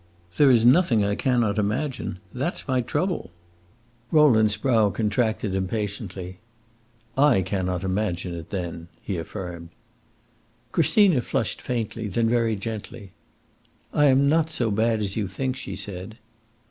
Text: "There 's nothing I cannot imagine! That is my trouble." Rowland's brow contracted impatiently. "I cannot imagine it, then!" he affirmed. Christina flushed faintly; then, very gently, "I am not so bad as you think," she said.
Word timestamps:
"There 0.37 0.49
's 0.51 0.65
nothing 0.65 1.05
I 1.05 1.13
cannot 1.13 1.59
imagine! 1.59 2.17
That 2.33 2.55
is 2.59 2.67
my 2.67 2.81
trouble." 2.81 3.29
Rowland's 4.09 4.57
brow 4.57 4.89
contracted 4.89 5.53
impatiently. 5.53 6.39
"I 7.15 7.43
cannot 7.43 7.83
imagine 7.83 8.33
it, 8.33 8.49
then!" 8.49 8.87
he 8.99 9.17
affirmed. 9.17 9.69
Christina 10.71 11.21
flushed 11.21 11.61
faintly; 11.61 12.07
then, 12.07 12.27
very 12.27 12.55
gently, 12.55 13.11
"I 13.93 14.05
am 14.05 14.27
not 14.27 14.49
so 14.49 14.71
bad 14.71 15.01
as 15.01 15.15
you 15.15 15.27
think," 15.27 15.55
she 15.55 15.75
said. 15.75 16.17